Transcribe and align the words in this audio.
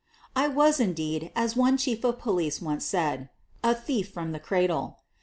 I 0.35 0.47
was, 0.47 0.79
indeed, 0.79 1.31
as 1.35 1.55
one 1.55 1.77
chief 1.77 2.03
of 2.03 2.17
police 2.17 2.59
once 2.59 2.83
said, 2.83 3.29
"A 3.63 3.75
thief 3.75 4.09
from 4.11 4.31
the 4.31 4.39
cradle.' 4.39 4.97